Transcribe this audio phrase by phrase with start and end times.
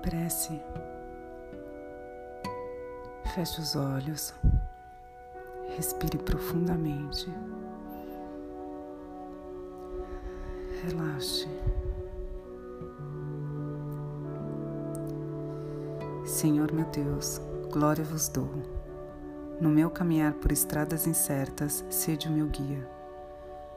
[0.00, 0.60] prece.
[3.34, 4.34] Feche os olhos,
[5.76, 7.30] respire profundamente,
[10.82, 11.46] relaxe.
[16.26, 17.40] Senhor meu Deus,
[17.70, 18.50] glória vos dou.
[19.60, 22.88] No meu caminhar por estradas incertas, sede o meu guia.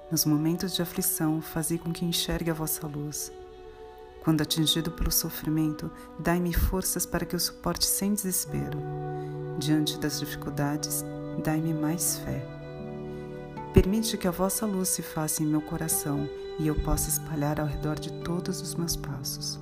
[0.10, 3.32] Nos momentos de aflição, fazei com que enxergue a vossa luz
[4.24, 8.80] quando atingido pelo sofrimento, dai-me forças para que eu suporte sem desespero.
[9.60, 11.04] Diante das dificuldades,
[11.44, 12.48] dai-me mais fé.
[13.74, 17.68] Permite que a vossa luz se faça em meu coração e eu possa espalhar ao
[17.68, 19.60] redor de todos os meus passos.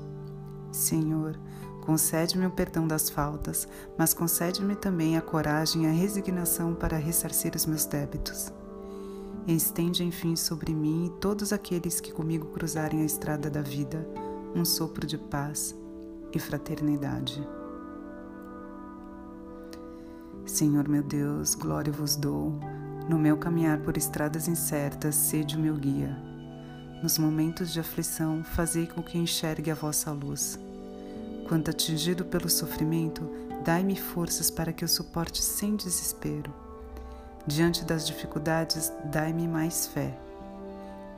[0.72, 1.40] Senhor,
[1.84, 3.68] concede-me o perdão das faltas,
[3.98, 8.54] mas concede-me também a coragem e a resignação para ressarcir os meus débitos.
[9.48, 14.08] Estende, enfim, sobre mim e todos aqueles que comigo cruzarem a estrada da vida
[14.56, 15.76] um sopro de paz
[16.34, 17.48] e fraternidade.
[20.46, 22.60] Senhor meu Deus, glória vos dou.
[23.08, 26.18] No meu caminhar por estradas incertas, sede o meu guia.
[27.02, 30.60] Nos momentos de aflição, fazei com que enxergue a vossa luz.
[31.48, 33.28] Quando atingido pelo sofrimento,
[33.64, 36.54] dai-me forças para que eu suporte sem desespero.
[37.48, 40.18] Diante das dificuldades, dai-me mais fé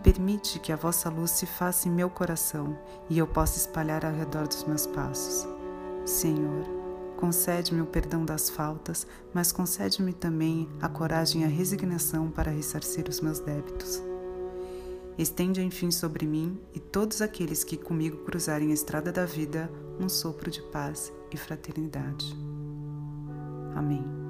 [0.03, 2.77] Permite que a vossa luz se faça em meu coração
[3.09, 5.47] e eu possa espalhar ao redor dos meus passos.
[6.05, 6.65] Senhor,
[7.15, 13.07] concede-me o perdão das faltas, mas concede-me também a coragem e a resignação para ressarcir
[13.07, 14.03] os meus débitos.
[15.17, 20.09] Estende, enfim, sobre mim e todos aqueles que comigo cruzarem a estrada da vida um
[20.09, 22.35] sopro de paz e fraternidade.
[23.75, 24.22] Amém.